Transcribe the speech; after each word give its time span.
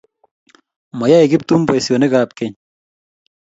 Mayoe 0.97 1.29
Kiptum 1.31 1.61
poisyonik 1.67 2.13
ap 2.21 2.31
keny. 2.37 2.53